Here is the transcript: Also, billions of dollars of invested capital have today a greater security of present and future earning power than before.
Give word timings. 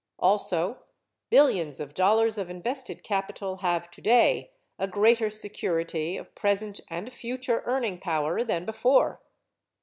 Also, 0.17 0.79
billions 1.29 1.79
of 1.79 1.93
dollars 1.93 2.35
of 2.39 2.49
invested 2.49 3.03
capital 3.03 3.57
have 3.57 3.91
today 3.91 4.49
a 4.79 4.87
greater 4.87 5.29
security 5.29 6.17
of 6.17 6.33
present 6.33 6.79
and 6.89 7.13
future 7.13 7.61
earning 7.67 7.99
power 7.99 8.43
than 8.43 8.65
before. 8.65 9.21